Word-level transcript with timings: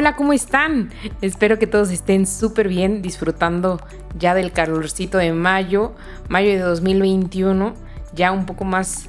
Hola, 0.00 0.14
¿cómo 0.14 0.32
están? 0.32 0.90
Espero 1.22 1.58
que 1.58 1.66
todos 1.66 1.90
estén 1.90 2.28
súper 2.28 2.68
bien, 2.68 3.02
disfrutando 3.02 3.80
ya 4.16 4.32
del 4.32 4.52
calorcito 4.52 5.18
de 5.18 5.32
mayo, 5.32 5.92
mayo 6.28 6.50
de 6.50 6.60
2021, 6.60 7.74
ya 8.14 8.30
un 8.30 8.46
poco 8.46 8.62
más 8.64 9.08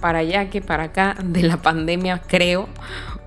para 0.00 0.20
allá 0.20 0.48
que 0.48 0.60
para 0.60 0.84
acá 0.84 1.16
de 1.24 1.42
la 1.42 1.56
pandemia, 1.56 2.22
creo. 2.24 2.68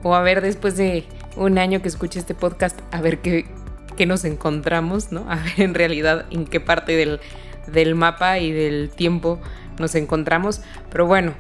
O 0.04 0.16
a 0.16 0.22
ver, 0.22 0.40
después 0.40 0.78
de 0.78 1.04
un 1.36 1.58
año 1.58 1.82
que 1.82 1.90
escuche 1.90 2.18
este 2.18 2.34
podcast, 2.34 2.80
a 2.94 3.02
ver 3.02 3.20
qué, 3.20 3.46
nos 4.08 4.24
encontramos, 4.24 5.12
¿no? 5.12 5.30
A 5.30 5.36
ver 5.36 5.60
en 5.60 5.74
realidad 5.74 6.28
en 6.32 6.46
qué 6.46 6.62
parte 6.62 6.96
del, 6.96 7.20
del 7.68 7.94
mapa 7.94 8.40
y 8.40 8.54
del 8.54 8.90
tiempo 8.90 9.42
nos 9.80 9.96
encontramos. 9.96 10.62
Pero 10.90 11.08
bueno, 11.08 11.34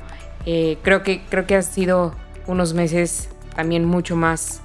eh, 0.46 0.78
creo, 0.82 1.01
que, 1.01 1.24
creo 1.29 1.47
que 1.47 1.56
ha 1.56 1.61
sido 1.61 2.14
unos 2.46 2.74
meses 2.74 3.29
también 3.56 3.86
mucho 3.86 4.18
más 4.18 4.61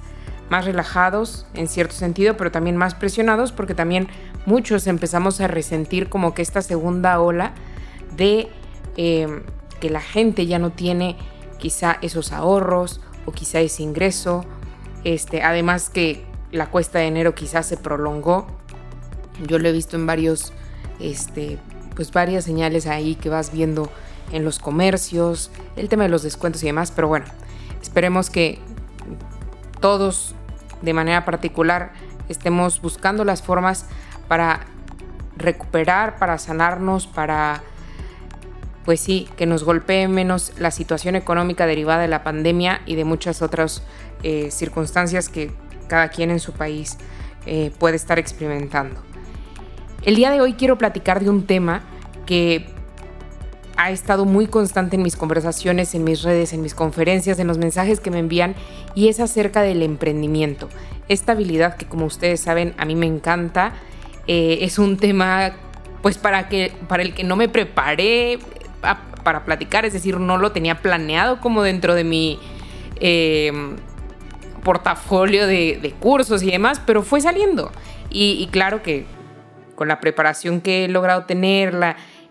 más 0.49 0.65
relajados 0.65 1.45
en 1.53 1.67
cierto 1.67 1.95
sentido, 1.95 2.37
pero 2.37 2.51
también 2.51 2.77
más 2.77 2.95
presionados 2.95 3.51
porque 3.51 3.73
también 3.73 4.07
muchos 4.45 4.87
empezamos 4.87 5.41
a 5.41 5.47
resentir 5.47 6.09
como 6.09 6.33
que 6.33 6.41
esta 6.41 6.61
segunda 6.61 7.19
ola 7.19 7.53
de 8.15 8.47
em, 8.95 9.43
que 9.79 9.89
la 9.89 10.01
gente 10.01 10.45
ya 10.45 10.59
no 10.59 10.71
tiene 10.71 11.17
quizá 11.57 11.97
esos 12.01 12.31
ahorros 12.31 13.01
o 13.25 13.31
quizá 13.31 13.59
ese 13.59 13.83
ingreso, 13.83 14.45
este, 15.03 15.43
además 15.43 15.89
que 15.89 16.25
la 16.51 16.69
cuesta 16.69 16.99
de 16.99 17.07
enero 17.07 17.35
quizás 17.35 17.65
se 17.65 17.77
prolongó, 17.77 18.47
yo 19.45 19.59
lo 19.59 19.67
he 19.67 19.71
visto 19.71 19.97
en 19.97 20.05
varios, 20.07 20.53
este, 20.99 21.59
pues 21.95 22.11
varias 22.11 22.45
señales 22.45 22.87
ahí 22.87 23.15
que 23.15 23.29
vas 23.29 23.51
viendo 23.51 23.91
en 24.31 24.45
los 24.45 24.59
comercios, 24.59 25.51
el 25.75 25.89
tema 25.89 26.03
de 26.03 26.09
los 26.09 26.23
descuentos 26.23 26.63
y 26.63 26.67
demás, 26.67 26.91
pero 26.95 27.07
bueno, 27.07 27.25
esperemos 27.81 28.29
que 28.29 28.59
todos 29.79 30.35
de 30.81 30.93
manera 30.93 31.25
particular 31.25 31.91
estemos 32.29 32.81
buscando 32.81 33.23
las 33.23 33.41
formas 33.41 33.85
para 34.27 34.61
recuperar, 35.37 36.17
para 36.17 36.37
sanarnos, 36.37 37.07
para, 37.07 37.61
pues 38.85 38.99
sí, 38.99 39.27
que 39.37 39.45
nos 39.45 39.63
golpee 39.63 40.07
menos 40.07 40.53
la 40.57 40.71
situación 40.71 41.15
económica 41.15 41.65
derivada 41.65 42.01
de 42.01 42.07
la 42.07 42.23
pandemia 42.23 42.81
y 42.85 42.95
de 42.95 43.05
muchas 43.05 43.41
otras 43.41 43.83
eh, 44.23 44.49
circunstancias 44.51 45.29
que 45.29 45.51
cada 45.87 46.09
quien 46.09 46.31
en 46.31 46.39
su 46.39 46.53
país 46.53 46.97
eh, 47.45 47.71
puede 47.79 47.95
estar 47.95 48.19
experimentando. 48.19 49.01
El 50.03 50.15
día 50.15 50.31
de 50.31 50.41
hoy 50.41 50.53
quiero 50.53 50.77
platicar 50.77 51.23
de 51.23 51.29
un 51.29 51.45
tema 51.45 51.81
que 52.25 52.76
ha 53.77 53.91
estado 53.91 54.25
muy 54.25 54.47
constante 54.47 54.95
en 54.95 55.03
mis 55.03 55.15
conversaciones, 55.15 55.93
en 55.95 56.03
mis 56.03 56.23
redes, 56.23 56.51
en 56.53 56.61
mis 56.61 56.73
conferencias, 56.73 57.39
en 57.39 57.47
los 57.47 57.57
mensajes 57.57 57.99
que 57.99 58.11
me 58.11 58.19
envían 58.19 58.55
y 58.95 59.07
es 59.07 59.19
acerca 59.19 59.61
del 59.61 59.83
emprendimiento. 59.83 60.67
Esta 61.07 61.33
habilidad 61.33 61.77
que 61.77 61.85
como 61.85 62.05
ustedes 62.05 62.41
saben 62.41 62.73
a 62.77 62.85
mí 62.85 62.95
me 62.95 63.05
encanta, 63.05 63.73
eh, 64.25 64.59
es 64.61 64.79
un 64.79 64.97
tema 64.97 65.53
pues 66.01 66.17
para, 66.17 66.49
que, 66.49 66.73
para 66.87 67.03
el 67.03 67.13
que 67.13 67.23
no 67.23 67.35
me 67.35 67.49
preparé 67.49 68.39
para 69.23 69.43
platicar, 69.45 69.85
es 69.85 69.93
decir, 69.93 70.19
no 70.19 70.37
lo 70.37 70.51
tenía 70.53 70.81
planeado 70.81 71.41
como 71.41 71.61
dentro 71.61 71.95
de 71.95 72.03
mi 72.03 72.39
eh, 72.99 73.51
portafolio 74.63 75.47
de, 75.47 75.93
cursos 75.99 76.43
y 76.43 76.51
demás, 76.51 76.81
pero 76.85 77.03
fue 77.03 77.21
saliendo. 77.21 77.71
Y, 78.09 78.47
claro 78.51 78.81
que 78.83 79.05
con 79.75 79.89
la 79.89 79.99
preparación 79.99 80.61
que 80.61 80.85
he 80.85 80.87
logrado 80.87 81.25
tener, 81.25 81.75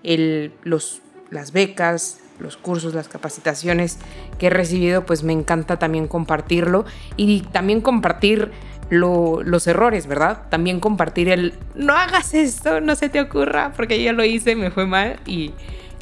el, 0.02 0.52
los 0.62 1.02
las 1.30 1.52
becas, 1.52 2.20
los 2.38 2.56
cursos, 2.56 2.94
las 2.94 3.08
capacitaciones 3.08 3.98
que 4.38 4.48
he 4.48 4.50
recibido, 4.50 5.06
pues 5.06 5.22
me 5.22 5.32
encanta 5.32 5.78
también 5.78 6.08
compartirlo 6.08 6.84
y 7.16 7.40
también 7.52 7.80
compartir 7.80 8.52
los 8.90 9.66
errores, 9.66 10.06
¿verdad? 10.06 10.42
También 10.48 10.78
compartir 10.78 11.28
el 11.28 11.54
no 11.74 11.94
hagas 11.94 12.34
esto, 12.34 12.80
no 12.80 12.94
se 12.94 13.08
te 13.08 13.20
ocurra, 13.20 13.72
porque 13.76 14.02
yo 14.02 14.12
lo 14.12 14.24
hice, 14.24 14.54
me 14.54 14.70
fue 14.70 14.86
mal 14.86 15.18
y 15.26 15.52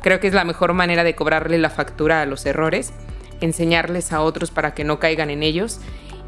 creo 0.02 0.20
que 0.20 0.28
es 0.28 0.34
la 0.34 0.44
mejor 0.44 0.74
manera 0.74 1.02
de 1.02 1.14
cobrarle 1.14 1.58
la 1.58 1.70
factura 1.70 2.20
a 2.20 2.26
los 2.26 2.44
errores, 2.44 2.92
enseñarles 3.40 4.12
a 4.12 4.20
otros 4.20 4.50
para 4.50 4.74
que 4.74 4.84
no 4.84 4.98
caigan 4.98 5.30
en 5.30 5.42
ellos. 5.42 5.80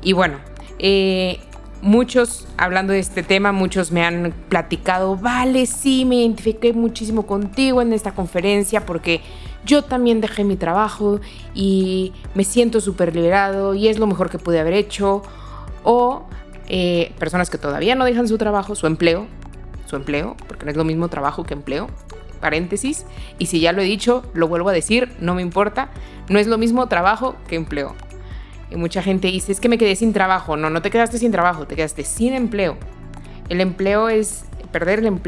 Y 0.03 0.15
bueno, 0.15 0.39
eh, 0.79 1.41
muchos, 1.83 2.47
hablando 2.57 2.93
de 2.93 2.99
este 2.99 3.23
tema, 3.23 3.53
muchos 3.53 3.93
me 3.93 4.05
han 4.05 4.35
platicado, 4.49 5.17
vale, 5.17 5.67
sí, 5.67 6.05
me 6.05 6.17
identifiqué 6.17 6.73
muchísimo 6.73 7.27
contigo 7.27 7.83
en 7.83 7.93
esta 7.93 8.13
conferencia 8.13 8.85
porque 8.85 9.21
yo 9.65 9.83
también 9.83 10.21
dejé 10.21 10.45
mi 10.45 10.57
trabajo 10.57 11.21
y 11.55 12.13
me 12.35 12.45
siento 12.45 12.81
súper 12.81 13.15
liberado 13.15 13.75
y 13.75 13.89
es 13.89 13.99
lo 13.99 14.07
mejor 14.07 14.31
que 14.31 14.39
pude 14.39 14.61
haber 14.61 14.75
hecho. 14.75 15.23
O 15.83 16.25
eh, 16.69 17.13
personas 17.19 17.51
que 17.51 17.59
todavía 17.59 17.95
no 17.95 18.05
dejan 18.05 18.27
su 18.29 18.39
trabajo, 18.39 18.75
su 18.75 18.87
empleo, 18.87 19.27
su 19.87 19.97
empleo, 19.97 20.37
porque 20.49 20.65
no 20.65 20.71
es 20.71 20.77
lo 20.77 20.85
mismo 20.85 21.09
trabajo 21.09 21.45
que 21.45 21.55
empleo, 21.55 21.89
paréntesis. 22.41 23.07
Y 23.39 23.47
si 23.47 23.61
ya 23.61 23.73
lo 23.73 23.83
he 23.83 23.85
dicho, 23.85 24.25
lo 24.35 24.49
vuelvo 24.49 24.69
a 24.69 24.73
decir, 24.73 25.13
no 25.21 25.35
me 25.35 25.43
importa, 25.43 25.91
no 26.29 26.39
es 26.39 26.47
lo 26.47 26.59
mismo 26.59 26.87
trabajo 26.89 27.37
que 27.49 27.57
empleo. 27.57 27.95
Y 28.71 28.77
mucha 28.77 29.03
gente 29.03 29.29
dice, 29.29 29.53
es 29.53 29.61
que 29.61 29.69
me 29.69 29.79
quedé 29.79 29.97
sin 29.97 30.13
trabajo. 30.13 30.57
No, 30.57 30.71
no 30.71 30.83
te 30.83 30.91
quedaste 30.91 31.19
sin 31.19 31.33
trabajo, 31.33 31.67
te 31.67 31.77
quedaste 31.77 32.05
sin 32.05 32.35
empleo. 32.35 32.77
El 33.49 33.61
empleo 33.61 34.09
es, 34.09 34.45
perder 34.73 34.99
el 34.99 35.07
empleo 35.07 35.25